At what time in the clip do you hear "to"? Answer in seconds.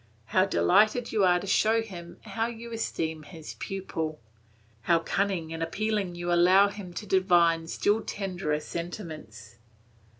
1.39-1.45, 6.95-7.05